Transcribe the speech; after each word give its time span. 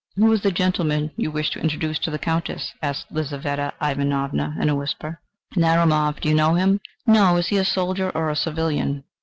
"Who 0.15 0.31
is 0.31 0.41
the 0.41 0.51
gentleman 0.51 1.11
you 1.15 1.29
wish 1.29 1.51
to 1.51 1.59
introduce 1.59 1.99
to 1.99 2.09
the 2.09 2.17
Countess?" 2.17 2.73
asked 2.81 3.11
Lizaveta 3.11 3.75
Ivanovna 3.79 4.55
in 4.59 4.67
a 4.67 4.75
whisper. 4.75 5.21
"Narumov. 5.55 6.21
Do 6.21 6.29
you 6.29 6.33
know 6.33 6.55
him?" 6.55 6.81
"No. 7.05 7.37
Is 7.37 7.49
he 7.49 7.57
a 7.57 7.63
soldier 7.65 8.09
or 8.09 8.31
a 8.31 8.35
civilian?" 8.35 9.03